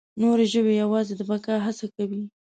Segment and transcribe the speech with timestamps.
[0.21, 2.21] نور ژوي یواځې د بقا هڅه کوي.